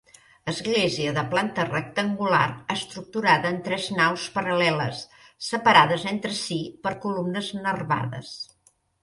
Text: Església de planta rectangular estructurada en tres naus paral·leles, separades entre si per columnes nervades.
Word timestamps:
Església 0.51 1.09
de 1.17 1.23
planta 1.33 1.65
rectangular 1.67 2.39
estructurada 2.75 3.51
en 3.57 3.59
tres 3.67 3.85
naus 3.99 4.25
paral·leles, 4.39 5.05
separades 5.51 6.09
entre 6.15 6.33
si 6.41 6.59
per 6.89 6.97
columnes 7.07 7.53
nervades. 7.69 8.35